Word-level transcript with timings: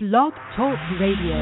Blog 0.00 0.32
Talk 0.54 0.78
Radio. 1.00 1.34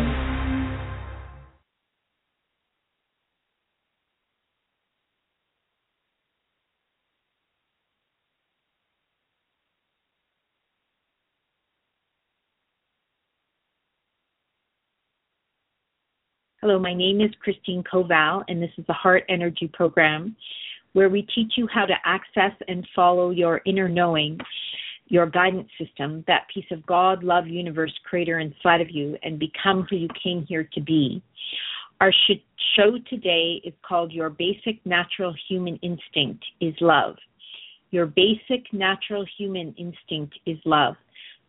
Hello, 16.63 16.79
my 16.79 16.95
name 16.95 17.21
is 17.21 17.31
Christine 17.43 17.85
Kowal, 17.85 18.43
and 18.49 18.63
this 18.63 18.71
is 18.79 18.87
the 18.87 18.95
Heart 18.95 19.25
Energy 19.29 19.69
Program, 19.75 20.35
where 20.95 21.11
we 21.11 21.27
teach 21.35 21.53
you 21.59 21.69
how 21.71 21.85
to 21.85 21.95
access 22.07 22.53
and 22.69 22.89
follow 22.97 23.29
your 23.29 23.61
inner 23.67 23.87
knowing 23.87 24.39
your 25.09 25.27
guidance 25.27 25.69
system, 25.79 26.25
that 26.27 26.47
piece 26.53 26.67
of 26.71 26.85
God, 26.87 27.23
love, 27.23 27.47
universe, 27.47 27.93
creator 28.09 28.41
inside 28.41 28.81
of 28.81 28.91
you, 28.91 29.17
and 29.23 29.39
become 29.39 29.87
who 29.89 29.97
you 29.97 30.09
came 30.23 30.45
here 30.47 30.69
to 30.73 30.81
be. 30.81 31.23
Our 32.01 32.13
sh- 32.13 32.43
show 32.77 32.99
today 33.09 33.61
is 33.65 33.73
called 33.87 34.13
Your 34.13 34.31
Basic 34.31 34.85
Natural 34.85 35.35
Human 35.49 35.77
Instinct 35.77 36.45
is 36.61 36.75
Love. 36.81 37.17
Your 37.91 38.07
basic 38.07 38.73
natural 38.73 39.25
human 39.39 39.75
instinct 39.79 40.35
is 40.45 40.59
love. 40.65 40.97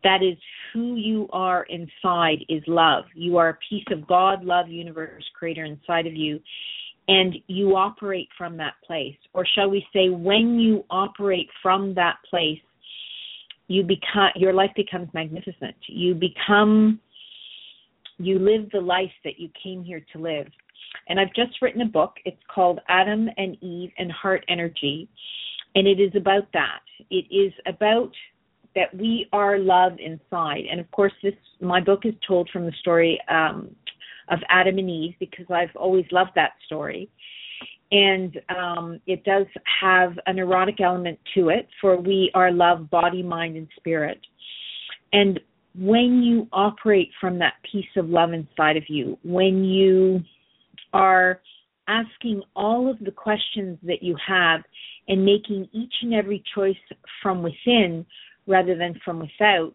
That 0.03 0.21
is 0.21 0.37
who 0.71 0.95
you 0.95 1.27
are 1.33 1.65
inside 1.65 2.45
is 2.47 2.63
love. 2.67 3.05
You 3.15 3.37
are 3.37 3.49
a 3.49 3.57
piece 3.69 3.85
of 3.91 4.07
God, 4.07 4.43
love, 4.45 4.69
universe, 4.69 5.23
creator 5.37 5.65
inside 5.65 6.05
of 6.05 6.15
you. 6.15 6.39
And 7.09 7.35
you 7.47 7.75
operate 7.75 8.27
from 8.37 8.57
that 8.57 8.73
place. 8.85 9.15
Or 9.33 9.45
shall 9.45 9.69
we 9.69 9.85
say, 9.93 10.09
when 10.09 10.59
you 10.59 10.85
operate 10.89 11.49
from 11.63 11.93
that 11.95 12.17
place, 12.29 12.59
you 13.67 13.83
become 13.83 14.29
your 14.35 14.53
life 14.53 14.71
becomes 14.75 15.09
magnificent. 15.13 15.75
You 15.87 16.15
become 16.15 16.99
you 18.17 18.39
live 18.39 18.69
the 18.71 18.81
life 18.81 19.11
that 19.23 19.39
you 19.39 19.49
came 19.61 19.83
here 19.83 20.03
to 20.13 20.19
live. 20.19 20.47
And 21.09 21.19
i've 21.19 21.33
just 21.33 21.61
written 21.61 21.81
a 21.81 21.85
book. 21.85 22.15
It's 22.25 22.41
called 22.53 22.79
adam 22.87 23.29
and 23.37 23.61
eve 23.61 23.91
and 23.97 24.11
heart 24.11 24.45
energy. 24.47 25.09
And 25.75 25.87
it 25.87 25.99
is 25.99 26.11
about 26.15 26.47
that. 26.53 26.79
It 27.09 27.25
is 27.29 27.53
about 27.65 28.11
that 28.75 28.95
we 28.95 29.27
are 29.33 29.59
love 29.59 29.93
inside. 29.99 30.63
And 30.69 30.79
of 30.79 30.89
course 30.91 31.13
this 31.21 31.33
my 31.61 31.81
book 31.81 32.01
is 32.05 32.13
told 32.27 32.49
from 32.51 32.65
the 32.65 32.73
story 32.79 33.19
um, 33.29 33.75
of 34.29 34.39
adam 34.49 34.77
and 34.77 34.89
eve 34.89 35.15
because 35.19 35.45
i've 35.49 35.75
always 35.75 36.05
loved 36.11 36.31
that 36.35 36.51
story 36.65 37.09
and 37.91 38.39
um, 38.49 38.99
it 39.07 39.23
does 39.23 39.45
have 39.81 40.13
an 40.25 40.39
erotic 40.39 40.81
element 40.81 41.19
to 41.35 41.49
it, 41.49 41.67
for 41.79 41.97
we 41.97 42.31
are 42.33 42.51
love, 42.51 42.89
body, 42.89 43.23
mind, 43.23 43.55
and 43.55 43.67
spirit. 43.77 44.19
And 45.13 45.39
when 45.73 46.21
you 46.21 46.47
operate 46.51 47.09
from 47.21 47.39
that 47.39 47.53
piece 47.71 47.85
of 47.95 48.09
love 48.09 48.33
inside 48.33 48.77
of 48.77 48.83
you, 48.89 49.17
when 49.23 49.63
you 49.63 50.21
are 50.93 51.41
asking 51.87 52.41
all 52.55 52.89
of 52.89 52.99
the 52.99 53.11
questions 53.11 53.77
that 53.83 54.03
you 54.03 54.15
have 54.25 54.61
and 55.07 55.23
making 55.23 55.69
each 55.71 55.93
and 56.01 56.13
every 56.13 56.43
choice 56.53 56.75
from 57.21 57.41
within 57.41 58.05
rather 58.47 58.77
than 58.77 58.99
from 59.05 59.19
without, 59.19 59.73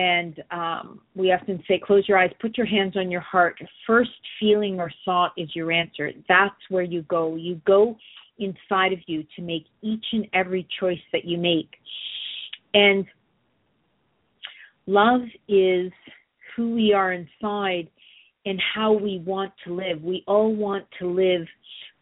and 0.00 0.42
um, 0.50 1.00
we 1.14 1.30
often 1.30 1.62
say, 1.68 1.78
close 1.78 2.08
your 2.08 2.16
eyes, 2.16 2.30
put 2.40 2.56
your 2.56 2.66
hands 2.66 2.96
on 2.96 3.10
your 3.10 3.20
heart. 3.20 3.58
First 3.86 4.10
feeling 4.38 4.80
or 4.80 4.90
thought 5.04 5.32
is 5.36 5.54
your 5.54 5.70
answer. 5.70 6.10
That's 6.26 6.54
where 6.70 6.82
you 6.82 7.02
go. 7.02 7.36
You 7.36 7.60
go 7.66 7.98
inside 8.38 8.94
of 8.94 9.00
you 9.06 9.24
to 9.36 9.42
make 9.42 9.66
each 9.82 10.06
and 10.12 10.26
every 10.32 10.66
choice 10.80 11.02
that 11.12 11.26
you 11.26 11.36
make. 11.36 11.68
And 12.72 13.04
love 14.86 15.20
is 15.48 15.92
who 16.56 16.74
we 16.74 16.94
are 16.94 17.12
inside 17.12 17.90
and 18.46 18.58
how 18.74 18.94
we 18.94 19.22
want 19.26 19.52
to 19.66 19.74
live. 19.74 20.02
We 20.02 20.24
all 20.26 20.54
want 20.54 20.86
to 21.00 21.08
live, 21.08 21.46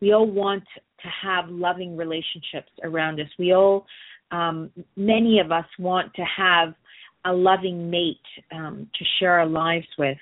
we 0.00 0.12
all 0.12 0.30
want 0.30 0.62
to 1.02 1.08
have 1.20 1.48
loving 1.48 1.96
relationships 1.96 2.70
around 2.84 3.18
us. 3.18 3.26
We 3.40 3.52
all, 3.54 3.86
um, 4.30 4.70
many 4.96 5.40
of 5.40 5.50
us 5.50 5.66
want 5.80 6.14
to 6.14 6.22
have 6.22 6.74
a 7.24 7.32
loving 7.32 7.90
mate 7.90 8.16
um, 8.52 8.88
to 8.98 9.04
share 9.18 9.38
our 9.38 9.46
lives 9.46 9.86
with. 9.98 10.18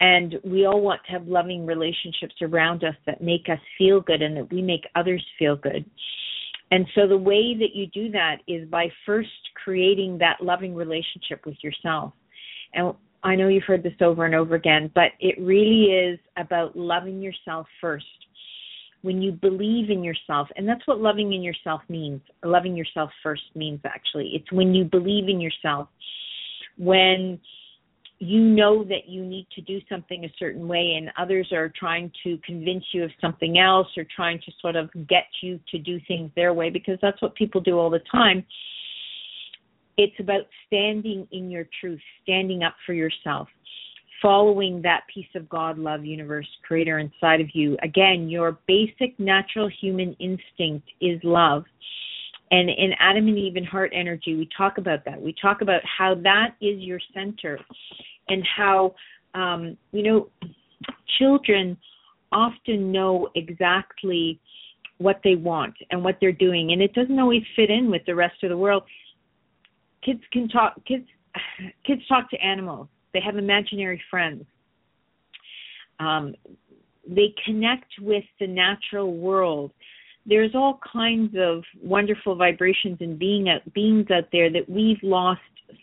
And 0.00 0.36
we 0.44 0.64
all 0.64 0.80
want 0.80 1.00
to 1.06 1.12
have 1.12 1.28
loving 1.28 1.66
relationships 1.66 2.34
around 2.40 2.84
us 2.84 2.94
that 3.06 3.22
make 3.22 3.48
us 3.50 3.58
feel 3.76 4.00
good 4.00 4.22
and 4.22 4.36
that 4.36 4.50
we 4.50 4.62
make 4.62 4.86
others 4.96 5.24
feel 5.38 5.56
good. 5.56 5.84
And 6.70 6.86
so 6.94 7.06
the 7.06 7.16
way 7.16 7.54
that 7.58 7.74
you 7.74 7.86
do 7.88 8.10
that 8.12 8.36
is 8.46 8.68
by 8.68 8.88
first 9.04 9.28
creating 9.62 10.18
that 10.18 10.40
loving 10.40 10.74
relationship 10.74 11.44
with 11.44 11.56
yourself. 11.62 12.12
And 12.74 12.94
I 13.22 13.34
know 13.34 13.48
you've 13.48 13.64
heard 13.64 13.82
this 13.82 13.92
over 14.00 14.24
and 14.24 14.34
over 14.34 14.54
again, 14.54 14.90
but 14.94 15.12
it 15.18 15.34
really 15.40 15.86
is 15.86 16.18
about 16.36 16.76
loving 16.76 17.20
yourself 17.20 17.66
first. 17.80 18.06
When 19.02 19.22
you 19.22 19.32
believe 19.32 19.90
in 19.90 20.04
yourself, 20.04 20.48
and 20.56 20.68
that's 20.68 20.86
what 20.86 21.00
loving 21.00 21.32
in 21.32 21.42
yourself 21.42 21.80
means. 21.88 22.20
Loving 22.44 22.76
yourself 22.76 23.10
first 23.22 23.44
means 23.54 23.80
actually. 23.84 24.32
It's 24.34 24.50
when 24.52 24.74
you 24.74 24.84
believe 24.84 25.28
in 25.28 25.40
yourself 25.40 25.88
when 26.80 27.38
you 28.18 28.40
know 28.40 28.84
that 28.84 29.08
you 29.08 29.24
need 29.24 29.46
to 29.54 29.62
do 29.62 29.80
something 29.88 30.24
a 30.24 30.32
certain 30.38 30.68
way 30.68 30.94
and 30.96 31.10
others 31.18 31.50
are 31.52 31.72
trying 31.78 32.10
to 32.22 32.38
convince 32.44 32.84
you 32.92 33.04
of 33.04 33.10
something 33.20 33.58
else 33.58 33.88
or 33.96 34.04
trying 34.14 34.38
to 34.40 34.52
sort 34.60 34.76
of 34.76 34.90
get 35.08 35.24
you 35.42 35.58
to 35.70 35.78
do 35.78 35.98
things 36.06 36.30
their 36.36 36.52
way 36.52 36.68
because 36.70 36.98
that's 37.00 37.20
what 37.22 37.34
people 37.34 37.60
do 37.60 37.78
all 37.78 37.90
the 37.90 38.00
time 38.12 38.44
it's 39.96 40.18
about 40.20 40.42
standing 40.66 41.26
in 41.32 41.50
your 41.50 41.66
truth 41.80 42.00
standing 42.22 42.62
up 42.62 42.74
for 42.86 42.92
yourself 42.92 43.48
following 44.22 44.82
that 44.82 45.02
piece 45.12 45.28
of 45.34 45.48
god 45.48 45.78
love 45.78 46.04
universe 46.04 46.48
creator 46.66 46.98
inside 46.98 47.40
of 47.40 47.48
you 47.54 47.76
again 47.82 48.28
your 48.28 48.58
basic 48.66 49.18
natural 49.18 49.68
human 49.80 50.14
instinct 50.20 50.88
is 51.00 51.18
love 51.22 51.64
and 52.50 52.68
in 52.68 52.92
Adam 52.98 53.28
and 53.28 53.38
Eve 53.38 53.56
and 53.56 53.66
Heart 53.66 53.92
Energy, 53.94 54.34
we 54.34 54.48
talk 54.56 54.78
about 54.78 55.04
that. 55.04 55.20
We 55.20 55.34
talk 55.40 55.60
about 55.60 55.82
how 55.84 56.16
that 56.16 56.54
is 56.60 56.80
your 56.80 56.98
center 57.14 57.58
and 58.28 58.44
how, 58.56 58.94
um, 59.34 59.76
you 59.92 60.02
know, 60.02 60.28
children 61.18 61.76
often 62.32 62.90
know 62.90 63.28
exactly 63.36 64.40
what 64.98 65.20
they 65.22 65.36
want 65.36 65.74
and 65.90 66.02
what 66.02 66.18
they're 66.20 66.32
doing, 66.32 66.72
and 66.72 66.82
it 66.82 66.92
doesn't 66.92 67.18
always 67.18 67.42
fit 67.54 67.70
in 67.70 67.90
with 67.90 68.02
the 68.06 68.14
rest 68.14 68.42
of 68.42 68.50
the 68.50 68.56
world. 68.56 68.82
Kids 70.04 70.20
can 70.32 70.48
talk. 70.48 70.74
Kids, 70.86 71.06
kids 71.86 72.02
talk 72.08 72.28
to 72.30 72.36
animals. 72.38 72.88
They 73.12 73.20
have 73.20 73.36
imaginary 73.36 74.00
friends. 74.10 74.44
Um, 75.98 76.34
they 77.06 77.34
connect 77.44 77.92
with 78.00 78.24
the 78.38 78.46
natural 78.46 79.16
world 79.16 79.72
there's 80.26 80.54
all 80.54 80.78
kinds 80.92 81.34
of 81.38 81.64
wonderful 81.82 82.36
vibrations 82.36 82.98
and 83.00 83.18
being 83.18 83.48
out, 83.48 83.72
beings 83.72 84.06
out 84.10 84.28
there 84.32 84.50
that 84.50 84.68
we've 84.68 85.02
lost 85.02 85.40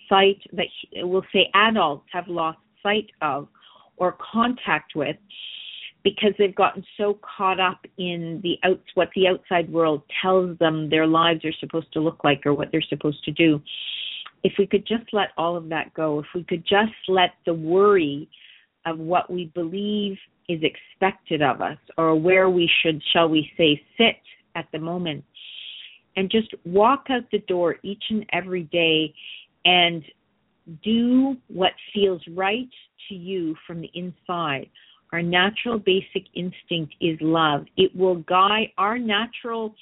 sight 0.10 0.40
that 0.54 0.68
we'll 0.96 1.26
say 1.34 1.50
adults 1.54 2.06
have 2.12 2.28
lost 2.28 2.60
sight 2.84 3.10
of 3.22 3.48
or 3.98 4.16
contact 4.32 4.96
with 4.96 5.16
because 6.04 6.32
they've 6.38 6.56
gotten 6.56 6.84
so 6.98 7.20
caught 7.38 7.60
up 7.60 7.86
in 7.98 8.40
the 8.44 8.58
outs 8.64 8.84
what 8.94 9.10
the 9.16 9.28
outside 9.28 9.70
world 9.72 10.02
tells 10.22 10.58
them 10.60 10.90
their 10.90 11.08
lives 11.08 11.44
are 11.44 11.54
supposed 11.60 11.92
to 11.92 12.00
look 12.00 12.24
like 12.24 12.46
or 12.46 12.54
what 12.54 12.70
they're 12.72 12.82
supposed 12.82 13.24
to 13.24 13.32
do 13.32 13.62
if 14.44 14.54
we 14.58 14.68
could 14.68 14.86
just 14.86 15.06
let 15.14 15.30
all 15.38 15.56
of 15.58 15.70
that 15.70 15.94
go 15.94 16.20
if 16.20 16.26
we 16.34 16.44
could 16.44 16.64
just 16.64 16.94
let 17.08 17.32
the 17.46 17.54
worry 17.54 18.30
of 18.86 18.98
what 19.00 19.30
we 19.30 19.52
believe 19.54 20.18
is 20.48 20.62
expected 20.64 21.42
of 21.42 21.62
us 21.62 21.78
or 21.98 22.16
where 22.16 22.50
we 22.50 22.70
should, 22.82 23.02
shall 23.12 23.28
we 23.28 23.52
say, 23.58 23.82
sit 23.98 24.16
at 24.56 24.68
the 24.72 24.80
moment. 24.80 25.24
And 26.16 26.32
just 26.32 26.54
walk 26.66 27.08
out 27.10 27.24
the 27.32 27.40
door 27.40 27.76
each 27.84 28.04
and 28.10 28.26
every 28.34 28.64
day 28.64 29.14
and 29.66 30.04
do 30.84 31.36
what 31.48 31.74
feels 31.94 32.22
right 32.36 32.70
to 33.10 33.16
you 33.16 33.56
from 33.68 33.82
the 33.82 33.92
inside. 33.94 34.70
Our 35.14 35.22
natural 35.22 35.80
basic 35.80 36.24
instinct 36.34 36.96
is 37.00 37.18
love. 37.22 37.66
It 37.78 37.96
will 37.96 38.16
guide 38.16 38.70
our 38.78 38.98
natural 38.98 39.76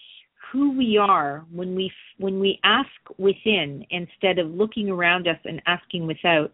who 0.56 0.78
we 0.78 0.98
are 0.98 1.46
when 1.52 1.76
we 1.76 1.92
when 2.18 2.40
we 2.40 2.60
ask 2.64 2.90
within 3.18 3.86
instead 3.90 4.40
of 4.40 4.50
looking 4.50 4.90
around 4.90 5.28
us 5.28 5.38
and 5.44 5.62
asking 5.68 6.08
without 6.08 6.52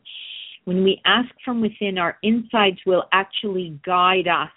when 0.66 0.84
we 0.84 1.02
ask 1.06 1.30
from 1.46 1.62
within, 1.62 1.98
our 1.98 2.18
insides 2.24 2.80
will 2.86 3.06
actually 3.12 3.80
guide 3.86 4.28
us 4.28 4.50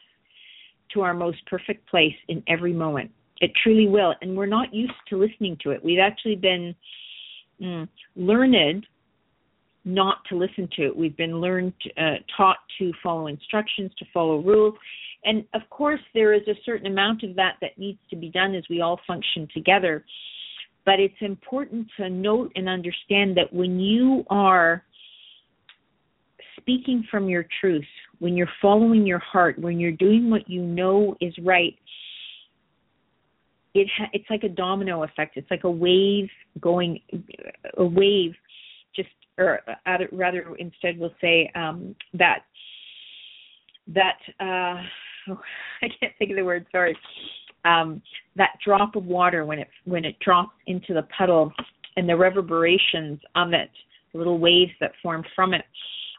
to 0.93 1.03
our 1.03 1.15
most 1.15 1.45
perfect 1.47 1.89
place 1.89 2.15
in 2.29 2.43
every 2.47 2.73
moment. 2.73 3.11
It 3.41 3.53
truly 3.63 3.89
will. 3.89 4.15
And 4.23 4.37
we're 4.37 4.47
not 4.47 4.73
used 4.73 4.93
to 5.09 5.19
listening 5.19 5.59
to 5.63 5.71
it. 5.71 5.85
We've 5.85 5.99
actually 5.99 6.37
been 6.37 6.75
mm, 7.61 7.89
learned 8.17 8.87
not 9.85 10.25
to 10.29 10.37
listen 10.37 10.69
to 10.77 10.87
it. 10.87 10.97
We've 10.97 11.17
been 11.17 11.41
learned, 11.41 11.75
uh, 11.99 12.17
taught 12.37 12.59
to 12.79 12.93
follow 13.03 13.27
instructions, 13.27 13.91
to 13.99 14.05
follow 14.13 14.39
rules. 14.39 14.75
And 15.25 15.45
of 15.55 15.63
course, 15.71 16.01
there 16.13 16.35
is 16.35 16.47
a 16.49 16.55
certain 16.65 16.87
amount 16.87 17.23
of 17.23 17.35
that 17.37 17.57
that 17.61 17.79
needs 17.79 17.99
to 18.11 18.17
be 18.17 18.29
done 18.29 18.55
as 18.55 18.65
we 18.69 18.81
all 18.81 19.01
function 19.07 19.49
together. 19.55 20.05
But 20.85 21.01
it's 21.01 21.15
important 21.21 21.89
to 21.97 22.11
note 22.11 22.53
and 22.57 22.69
understand 22.69 23.37
that 23.39 23.53
when 23.53 23.81
you 23.81 24.25
are 24.29 24.85
speaking 26.59 27.05
from 27.11 27.29
your 27.29 27.47
truth, 27.61 27.85
when 28.19 28.37
you're 28.37 28.49
following 28.61 29.07
your 29.07 29.19
heart, 29.19 29.59
when 29.59 29.81
you're 29.81 29.93
doing 29.93 30.31
what 30.31 30.49
you 30.49 30.63
know 30.63 31.17
is 31.21 31.35
right, 31.43 31.75
it 33.75 33.89
ha- 33.97 34.11
it's 34.13 34.29
like 34.31 34.45
a 34.45 34.49
domino 34.49 35.03
effect. 35.03 35.37
It's 35.37 35.51
like 35.51 35.65
a 35.65 35.71
wave 35.71 36.29
going, 36.61 37.01
a 37.77 37.85
wave, 37.85 38.35
just 38.95 39.09
or 39.37 39.61
rather 40.13 40.55
instead 40.59 40.99
we'll 40.99 41.15
say 41.21 41.51
um, 41.55 41.97
that 42.15 42.45
that 43.89 44.19
uh, 44.39 44.83
I 45.83 45.89
can't 46.01 46.13
think 46.19 46.31
of 46.31 46.37
the 46.37 46.45
word. 46.45 46.67
Sorry. 46.73 46.97
Um, 47.65 48.03
that 48.37 48.51
drop 48.65 48.95
of 48.95 49.07
water 49.07 49.47
when 49.47 49.59
it 49.59 49.69
when 49.85 50.05
it 50.05 50.19
drops 50.21 50.55
into 50.67 50.93
the 50.93 51.07
puddle 51.17 51.53
and 51.97 52.09
the 52.09 52.17
reverberations 52.17 53.21
of 53.37 53.53
it, 53.53 53.71
the 54.13 54.19
little 54.19 54.39
waves 54.39 54.73
that 54.81 54.93
form 55.03 55.25
from 55.35 55.55
it. 55.55 55.65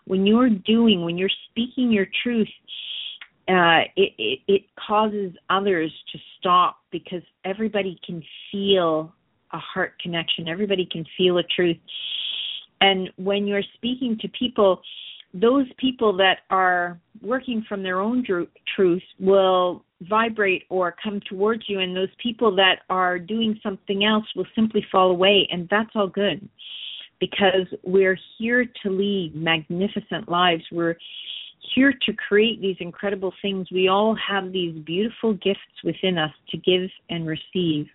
When 0.06 0.26
you're 0.26 0.50
doing, 0.50 1.04
when 1.04 1.18
you're 1.18 1.30
speaking 1.50 1.92
your 1.92 2.08
truth, 2.24 2.48
uh, 3.48 3.86
it, 3.96 4.14
it, 4.18 4.40
it 4.48 4.62
causes 4.88 5.34
others 5.50 5.92
to 6.12 6.20
stop 6.40 6.78
because 6.92 7.22
everybody 7.44 8.00
can 8.06 8.24
feel 8.52 9.14
a 9.54 9.58
heart 9.58 9.94
connection. 10.02 10.48
Everybody 10.48 10.88
can 10.92 11.06
feel 11.18 11.38
a 11.38 11.44
truth. 11.44 11.78
And 12.82 13.10
when 13.18 13.48
you're 13.48 13.64
speaking 13.76 14.18
to 14.22 14.28
people, 14.30 14.82
those 15.36 15.68
people 15.78 16.16
that 16.18 16.40
are 16.50 17.00
working 17.22 17.64
from 17.68 17.84
their 17.84 18.00
own 18.00 18.24
dr- 18.24 18.48
truth 18.76 19.04
will 19.20 19.84
vibrate 20.02 20.64
or 20.70 20.96
come 21.04 21.20
towards 21.30 21.64
you, 21.68 21.80
and 21.80 21.96
those 21.96 22.10
people 22.22 22.56
that 22.56 22.80
are 22.90 23.20
doing 23.20 23.60
something 23.62 24.06
else 24.06 24.26
will 24.36 24.48
simply 24.56 24.86
fall 24.92 25.12
away, 25.12 25.48
and 25.52 25.68
that's 25.70 25.90
all 25.96 26.08
good 26.08 26.48
because 27.20 27.68
we're 27.84 28.18
here 28.38 28.66
to 28.84 28.90
lead 28.90 29.36
magnificent 29.36 30.28
lives. 30.30 30.64
We're 30.72 30.98
here 31.74 31.94
to 32.06 32.14
create 32.14 32.62
these 32.62 32.76
incredible 32.80 33.34
things. 33.42 33.68
We 33.72 33.88
all 33.88 34.16
have 34.16 34.52
these 34.52 34.78
beautiful 34.86 35.34
gifts 35.34 35.84
within 35.84 36.18
us 36.18 36.32
to 36.50 36.58
give 36.58 36.90
and 37.10 37.26
receive. 37.26 37.88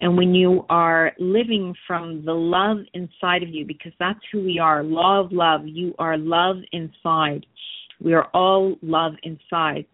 And 0.00 0.16
when 0.16 0.34
you 0.34 0.64
are 0.68 1.12
living 1.18 1.74
from 1.86 2.24
the 2.24 2.32
love 2.32 2.78
inside 2.94 3.42
of 3.42 3.48
you, 3.48 3.66
because 3.66 3.92
that's 3.98 4.20
who 4.32 4.42
we 4.42 4.58
are 4.58 4.82
law 4.82 5.20
of 5.20 5.32
love, 5.32 5.62
you 5.66 5.94
are 5.98 6.16
love 6.16 6.56
inside. 6.72 7.46
We 8.00 8.14
are 8.14 8.26
all 8.34 8.76
love 8.82 9.14
inside. 9.22 9.86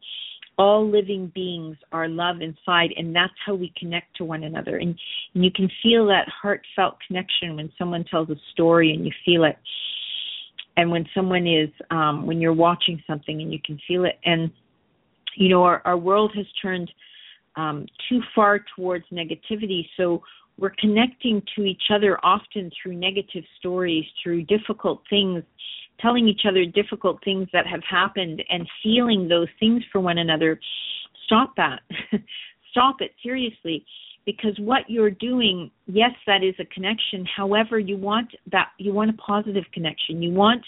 All 0.57 0.89
living 0.89 1.33
beings 1.35 1.77
are 1.91 2.09
love 2.09 2.41
inside, 2.41 2.91
and 2.97 3.15
that's 3.15 3.33
how 3.45 3.55
we 3.55 3.73
connect 3.77 4.17
to 4.19 4.25
one 4.25 4.45
another. 4.45 4.77
And, 4.77 4.95
and 5.35 5.45
you 5.45 5.51
can 5.51 5.69
feel 5.83 6.07
that 6.07 6.29
heartfelt 6.29 6.97
connection 7.07 7.57
when 7.57 7.73
someone 7.77 8.05
tells 8.05 8.31
a 8.31 8.37
story 8.53 8.93
and 8.93 9.05
you 9.05 9.13
feel 9.25 9.45
it. 9.45 9.57
And 10.77 10.91
when 10.91 11.07
someone 11.15 11.47
is, 11.47 11.71
um, 11.91 12.27
when 12.27 12.41
you're 12.41 12.53
watching 12.53 13.03
something 13.07 13.41
and 13.41 13.53
you 13.53 13.59
can 13.65 13.81
feel 13.89 14.05
it. 14.05 14.19
And, 14.25 14.51
you 15.37 15.49
know, 15.49 15.65
our, 15.65 15.83
our 15.85 15.97
world 15.97 16.33
has 16.37 16.47
turned 16.61 16.91
um, 17.57 17.87
too 18.09 18.21
far 18.35 18.65
towards 18.77 19.05
negativity. 19.13 19.87
So 19.97 20.23
we're 20.59 20.75
connecting 20.79 21.43
to 21.57 21.65
each 21.65 21.85
other 21.91 22.19
often 22.25 22.71
through 22.81 22.95
negative 22.95 23.45
stories, 23.59 24.05
through 24.23 24.43
difficult 24.43 25.03
things, 25.11 25.43
telling 26.01 26.29
each 26.29 26.43
other 26.49 26.65
difficult 26.65 27.23
things 27.25 27.49
that 27.53 27.67
have 27.67 27.83
happened 27.89 28.43
and 28.51 28.69
feeling 28.83 29.29
those 29.29 29.49
things 29.59 29.83
for 29.91 30.01
one 30.01 30.19
another. 30.19 30.61
Stop 31.27 31.55
that. 31.57 31.81
Stop 32.71 32.97
it 33.01 33.13
seriously 33.23 33.85
because 34.27 34.59
what 34.59 34.83
you're 34.89 35.11
doing 35.11 35.71
yes 35.87 36.13
that 36.27 36.43
is 36.43 36.55
a 36.59 36.65
connection 36.67 37.27
however 37.37 37.79
you 37.79 37.97
want 37.97 38.31
that 38.51 38.69
you 38.79 38.93
want 38.93 39.11
a 39.11 39.15
positive 39.15 39.65
connection 39.73 40.23
you 40.23 40.33
want 40.33 40.65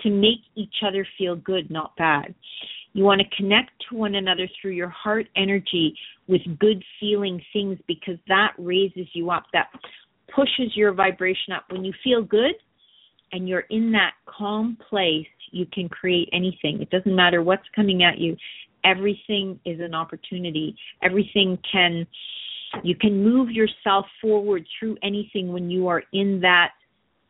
to 0.00 0.10
make 0.10 0.40
each 0.54 0.76
other 0.86 1.06
feel 1.18 1.36
good 1.36 1.70
not 1.70 1.94
bad 1.96 2.34
you 2.92 3.04
want 3.04 3.20
to 3.20 3.36
connect 3.36 3.70
to 3.88 3.96
one 3.96 4.14
another 4.16 4.48
through 4.60 4.72
your 4.72 4.88
heart 4.88 5.26
energy 5.36 5.96
with 6.28 6.42
good 6.58 6.82
feeling 7.00 7.40
things 7.52 7.78
because 7.86 8.16
that 8.28 8.52
raises 8.58 9.06
you 9.14 9.30
up, 9.30 9.44
that 9.52 9.68
pushes 10.34 10.74
your 10.74 10.92
vibration 10.92 11.52
up. 11.54 11.64
When 11.70 11.84
you 11.84 11.92
feel 12.04 12.22
good 12.22 12.54
and 13.32 13.48
you're 13.48 13.64
in 13.70 13.92
that 13.92 14.12
calm 14.26 14.76
place, 14.88 15.26
you 15.50 15.66
can 15.72 15.88
create 15.88 16.28
anything. 16.32 16.80
It 16.80 16.90
doesn't 16.90 17.14
matter 17.14 17.42
what's 17.42 17.66
coming 17.74 18.02
at 18.02 18.18
you. 18.18 18.36
Everything 18.84 19.58
is 19.64 19.80
an 19.80 19.94
opportunity. 19.94 20.76
Everything 21.02 21.58
can 21.70 22.06
you 22.82 22.96
can 22.96 23.22
move 23.22 23.50
yourself 23.50 24.06
forward 24.20 24.66
through 24.78 24.96
anything 25.02 25.52
when 25.52 25.70
you 25.70 25.88
are 25.88 26.02
in 26.14 26.40
that 26.40 26.70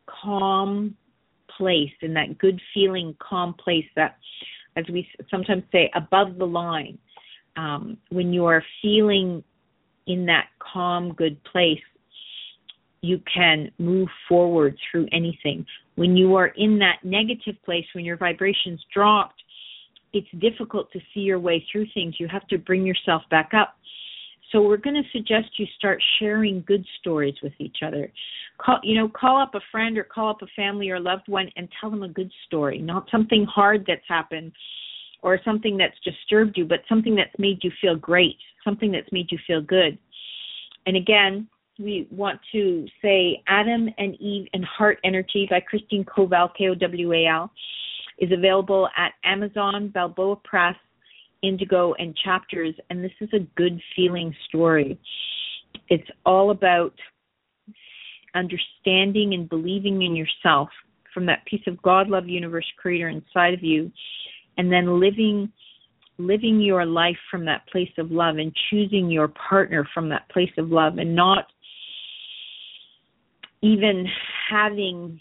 calm 0.07 0.95
place 1.57 1.91
in 2.01 2.13
that 2.13 2.37
good 2.37 2.59
feeling 2.73 3.15
calm 3.19 3.53
place 3.53 3.85
that 3.95 4.17
as 4.75 4.85
we 4.91 5.07
sometimes 5.29 5.63
say, 5.71 5.91
above 5.95 6.37
the 6.37 6.45
line. 6.45 6.97
Um, 7.55 7.97
when 8.09 8.33
you 8.33 8.45
are 8.45 8.63
feeling 8.81 9.43
in 10.07 10.25
that 10.25 10.47
calm, 10.59 11.13
good 11.13 11.41
place, 11.43 11.79
you 13.01 13.21
can 13.31 13.69
move 13.77 14.07
forward 14.27 14.77
through 14.89 15.07
anything. 15.11 15.65
When 15.95 16.17
you 16.17 16.35
are 16.35 16.47
in 16.47 16.79
that 16.79 16.97
negative 17.03 17.55
place, 17.65 17.85
when 17.93 18.05
your 18.05 18.17
vibrations 18.17 18.83
dropped, 18.93 19.43
it's 20.13 20.27
difficult 20.39 20.91
to 20.93 20.99
see 21.13 21.19
your 21.19 21.39
way 21.39 21.65
through 21.71 21.87
things. 21.93 22.15
You 22.19 22.27
have 22.27 22.47
to 22.47 22.57
bring 22.57 22.85
yourself 22.85 23.23
back 23.29 23.51
up. 23.53 23.75
So 24.53 24.61
we're 24.61 24.77
going 24.77 24.95
to 24.95 25.09
suggest 25.11 25.49
you 25.57 25.65
start 25.77 26.01
sharing 26.19 26.63
good 26.67 26.85
stories 26.99 27.33
with 27.41 27.53
each 27.57 27.77
other. 27.85 28.09
Call, 28.59 28.79
you 28.83 28.95
know, 28.95 29.09
call 29.09 29.41
up 29.41 29.55
a 29.55 29.59
friend 29.71 29.97
or 29.97 30.03
call 30.03 30.29
up 30.29 30.43
a 30.43 30.47
family 30.55 30.91
or 30.91 30.99
loved 30.99 31.27
one 31.27 31.49
and 31.57 31.67
tell 31.81 31.89
them 31.89 32.03
a 32.03 32.07
good 32.07 32.31
story, 32.45 32.77
not 32.77 33.07
something 33.11 33.45
hard 33.45 33.83
that's 33.87 34.07
happened 34.07 34.51
or 35.23 35.39
something 35.43 35.75
that's 35.75 35.97
disturbed 36.05 36.55
you, 36.55 36.65
but 36.65 36.81
something 36.87 37.15
that's 37.15 37.33
made 37.39 37.63
you 37.63 37.71
feel 37.81 37.95
great, 37.95 38.37
something 38.63 38.91
that's 38.91 39.11
made 39.11 39.31
you 39.31 39.39
feel 39.47 39.61
good. 39.61 39.97
And 40.85 40.95
again, 40.95 41.47
we 41.79 42.07
want 42.11 42.39
to 42.51 42.85
say 43.01 43.41
Adam 43.47 43.89
and 43.97 44.15
Eve 44.21 44.47
and 44.53 44.63
Heart 44.63 44.99
Energy 45.03 45.47
by 45.49 45.61
Christine 45.61 46.05
Kowal, 46.05 46.49
K 46.55 46.67
O 46.67 46.75
W 46.75 47.13
A 47.13 47.25
L, 47.25 47.51
is 48.19 48.31
available 48.31 48.87
at 48.95 49.13
Amazon, 49.23 49.87
Balboa 49.87 50.35
Press, 50.43 50.75
Indigo, 51.43 51.93
and 51.99 52.15
Chapters. 52.15 52.73
And 52.89 53.03
this 53.03 53.11
is 53.21 53.29
a 53.33 53.39
good 53.55 53.79
feeling 53.95 54.33
story. 54.47 54.99
It's 55.89 56.09
all 56.25 56.51
about 56.51 56.93
understanding 58.33 59.33
and 59.33 59.47
believing 59.47 60.01
in 60.01 60.15
yourself 60.15 60.69
from 61.13 61.25
that 61.27 61.45
piece 61.45 61.61
of 61.67 61.79
God, 61.81 62.09
love, 62.09 62.27
universe, 62.27 62.65
creator 62.77 63.09
inside 63.09 63.53
of 63.53 63.63
you, 63.63 63.91
and 64.57 64.71
then 64.71 64.99
living 64.99 65.51
living 66.19 66.61
your 66.61 66.85
life 66.85 67.17
from 67.31 67.43
that 67.43 67.67
place 67.67 67.89
of 67.97 68.11
love 68.11 68.37
and 68.37 68.55
choosing 68.69 69.09
your 69.09 69.27
partner 69.29 69.87
from 69.95 70.09
that 70.09 70.29
place 70.29 70.51
of 70.59 70.69
love 70.69 70.99
and 70.99 71.15
not 71.15 71.47
even 73.63 74.05
having 74.47 75.19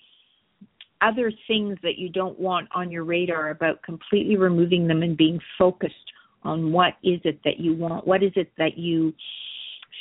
other 1.01 1.33
things 1.47 1.79
that 1.83 1.97
you 1.97 2.11
don't 2.11 2.39
want 2.39 2.69
on 2.75 2.91
your 2.91 3.05
radar 3.05 3.51
about 3.51 3.83
completely 3.83 4.37
removing 4.37 4.87
them 4.87 5.03
and 5.03 5.17
being 5.17 5.41
focused 5.59 6.12
on 6.45 6.73
what 6.73 6.95
is 7.03 7.21
it 7.25 7.41
that 7.45 7.59
you 7.59 7.75
want 7.75 8.07
what 8.07 8.23
is 8.23 8.33
it 8.37 8.51
that 8.59 8.77
you 8.77 9.13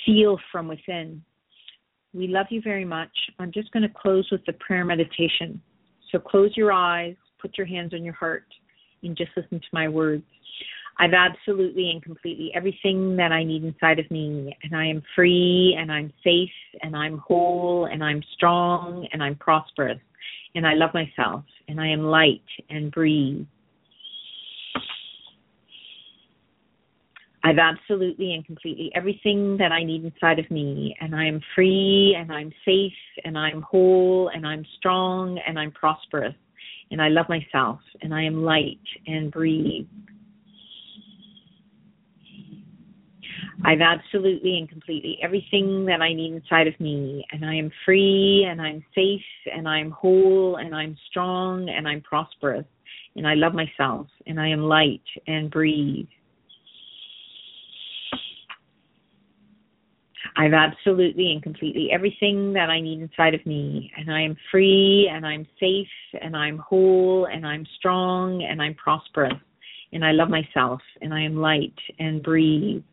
feel 0.06 0.38
from 0.52 0.68
within 0.68 1.22
we 2.14 2.28
love 2.28 2.48
you 2.50 2.62
very 2.62 2.86
much. 2.86 3.12
I'm 3.40 3.52
just 3.52 3.72
going 3.72 3.84
to 3.84 3.94
close 3.96 4.28
with 4.32 4.46
the 4.46 4.54
prayer 4.54 4.84
meditation. 4.84 5.62
So 6.12 6.20
close 6.20 6.52
your 6.58 6.74
eyes, 6.74 7.16
put 7.42 7.58
your 7.58 7.68
hands 7.68 7.94
on 7.94 8.04
your 8.04 8.14
heart, 8.14 8.46
and 9.02 9.16
just 9.16 9.32
listen 9.38 9.60
to 9.60 9.68
my 9.72 9.88
words. 9.88 10.24
I've 11.00 11.14
absolutely 11.14 11.90
and 11.90 12.04
completely 12.04 12.52
everything 12.54 13.16
that 13.16 13.32
I 13.32 13.44
need 13.44 13.64
inside 13.64 13.98
of 13.98 14.12
me, 14.12 14.56
and 14.62 14.76
I 14.76 14.86
am 14.88 15.02
free, 15.16 15.76
and 15.80 15.90
I'm 15.90 16.12
safe, 16.24 16.50
and 16.82 16.96
I'm 16.96 17.18
whole, 17.18 17.86
and 17.86 18.04
I'm 18.04 18.22
strong, 18.36 19.08
and 19.14 19.24
I'm 19.24 19.36
prosperous, 19.36 20.00
and 20.54 20.68
I 20.68 20.74
love 20.74 20.94
myself, 20.94 21.46
and 21.70 21.80
I 21.80 21.88
am 21.88 22.02
light 22.02 22.44
and 22.70 22.92
breathe. 22.92 23.46
I've 27.44 27.58
absolutely 27.58 28.34
and 28.34 28.46
completely 28.46 28.92
everything 28.94 29.58
that 29.58 29.72
I 29.72 29.84
need 29.84 30.06
inside 30.06 30.38
of 30.38 30.50
me, 30.52 30.96
and 31.02 31.16
I 31.16 31.26
am 31.26 31.42
free, 31.56 32.16
and 32.18 32.32
I'm 32.32 32.52
safe, 32.64 32.94
and 33.24 33.36
I'm 33.36 33.64
whole, 33.64 34.30
and 34.34 34.46
I'm 34.46 34.64
strong, 34.78 35.40
and 35.48 35.58
I'm 35.58 35.72
prosperous, 35.72 36.36
and 36.92 37.02
I 37.02 37.08
love 37.08 37.26
myself, 37.30 37.80
and 38.02 38.14
I 38.14 38.24
am 38.24 38.44
light 38.44 38.80
and 39.08 39.32
breathe. 39.32 39.88
I've 43.66 43.82
absolutely 43.82 44.58
and 44.58 44.70
completely 44.70 45.18
everything 45.24 45.86
that 45.86 46.02
I 46.02 46.14
need 46.14 46.34
inside 46.34 46.68
of 46.68 46.80
me, 46.80 47.26
and 47.32 47.44
I 47.44 47.56
am 47.56 47.72
free, 47.86 48.48
and 48.48 48.62
I'm 48.62 48.84
safe, 48.94 49.22
and 49.52 49.68
I'm 49.68 49.90
whole, 49.90 50.58
and 50.58 50.76
I'm 50.76 50.96
strong, 51.10 51.70
and 51.70 51.88
I'm 51.88 52.02
prosperous, 52.02 52.66
and 53.16 53.28
I 53.28 53.34
love 53.34 53.54
myself, 53.56 54.08
and 54.28 54.40
I 54.40 54.50
am 54.50 54.62
light 54.62 55.02
and 55.26 55.50
breathe. 55.50 56.08
I've 60.36 60.54
absolutely 60.54 61.32
and 61.32 61.42
completely 61.42 61.90
everything 61.92 62.54
that 62.54 62.70
I 62.70 62.80
need 62.80 63.02
inside 63.02 63.34
of 63.34 63.46
me, 63.46 63.92
and 63.98 64.12
I 64.12 64.22
am 64.22 64.36
free, 64.52 65.10
and 65.12 65.26
I'm 65.26 65.48
safe, 65.60 65.88
and 66.22 66.36
I'm 66.36 66.58
whole, 66.60 67.26
and 67.26 67.46
I'm 67.46 67.66
strong, 67.78 68.44
and 68.44 68.62
I'm 68.62 68.76
prosperous, 68.76 69.34
and 69.94 70.06
I 70.06 70.12
love 70.12 70.30
myself, 70.30 70.82
and 71.02 71.14
I 71.14 71.22
am 71.22 71.36
light, 71.38 71.74
and 72.00 72.22
breathe. 72.22 72.84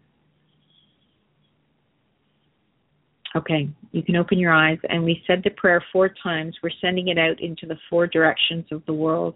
Okay, 3.37 3.69
you 3.93 4.03
can 4.03 4.17
open 4.17 4.39
your 4.39 4.53
eyes, 4.53 4.79
and 4.89 5.05
we 5.05 5.23
said 5.27 5.43
the 5.45 5.51
prayer 5.51 5.85
four 5.93 6.11
times. 6.23 6.57
We're 6.63 6.71
sending 6.81 7.09
it 7.09 7.19
out 7.19 7.41
into 7.41 7.67
the 7.67 7.77
four 7.91 8.07
directions 8.07 8.65
of 8.73 8.83
the 8.87 8.95
world. 8.95 9.35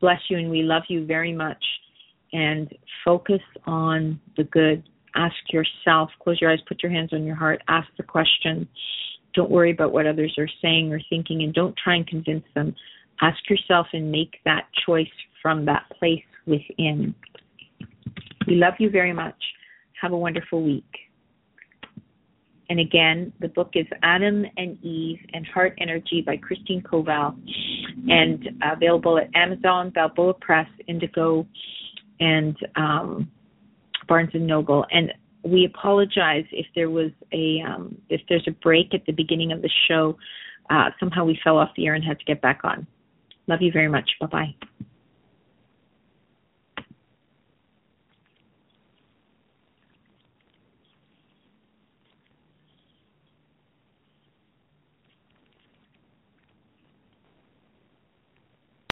Bless 0.00 0.20
you, 0.28 0.38
and 0.38 0.50
we 0.50 0.62
love 0.62 0.84
you 0.88 1.04
very 1.04 1.32
much. 1.32 1.62
And 2.32 2.74
focus 3.04 3.40
on 3.66 4.20
the 4.36 4.44
good 4.44 4.82
ask 5.14 5.36
yourself, 5.50 6.10
close 6.22 6.40
your 6.40 6.50
eyes, 6.50 6.60
put 6.66 6.82
your 6.82 6.92
hands 6.92 7.12
on 7.12 7.24
your 7.24 7.36
heart, 7.36 7.62
ask 7.68 7.88
the 7.96 8.02
question. 8.02 8.68
Don't 9.34 9.50
worry 9.50 9.70
about 9.70 9.92
what 9.92 10.06
others 10.06 10.34
are 10.38 10.48
saying 10.62 10.92
or 10.92 11.00
thinking, 11.10 11.42
and 11.42 11.52
don't 11.54 11.76
try 11.76 11.96
and 11.96 12.06
convince 12.06 12.44
them. 12.54 12.74
Ask 13.20 13.38
yourself 13.48 13.86
and 13.92 14.10
make 14.10 14.36
that 14.44 14.68
choice 14.86 15.06
from 15.42 15.64
that 15.66 15.84
place 15.98 16.22
within. 16.46 17.14
We 18.46 18.54
love 18.54 18.74
you 18.78 18.90
very 18.90 19.12
much. 19.12 19.36
Have 20.00 20.12
a 20.12 20.16
wonderful 20.16 20.62
week. 20.62 20.84
And 22.70 22.80
again, 22.80 23.32
the 23.40 23.48
book 23.48 23.70
is 23.74 23.86
Adam 24.02 24.44
and 24.56 24.82
Eve 24.84 25.20
and 25.32 25.46
Heart 25.46 25.78
Energy 25.80 26.22
by 26.24 26.36
Christine 26.36 26.82
Kowal 26.82 27.34
and 28.08 28.48
available 28.62 29.18
at 29.18 29.30
Amazon, 29.34 29.90
Balboa 29.90 30.34
Press, 30.34 30.68
Indigo, 30.86 31.46
and 32.20 32.56
um, 32.76 33.30
Barnes 34.08 34.30
and 34.34 34.46
Noble, 34.46 34.84
and 34.90 35.12
we 35.44 35.64
apologize 35.64 36.44
if 36.50 36.66
there 36.74 36.90
was 36.90 37.10
a 37.32 37.62
um, 37.66 37.96
if 38.08 38.20
there's 38.28 38.46
a 38.48 38.50
break 38.50 38.94
at 38.94 39.04
the 39.06 39.12
beginning 39.12 39.52
of 39.52 39.62
the 39.62 39.70
show. 39.88 40.16
Uh, 40.70 40.90
somehow 41.00 41.24
we 41.24 41.38
fell 41.42 41.56
off 41.56 41.70
the 41.76 41.86
air 41.86 41.94
and 41.94 42.04
had 42.04 42.18
to 42.18 42.24
get 42.24 42.42
back 42.42 42.60
on. 42.62 42.86
Love 43.46 43.62
you 43.62 43.72
very 43.72 43.88
much. 43.88 44.10
Bye 44.20 44.26
bye. 44.26 44.54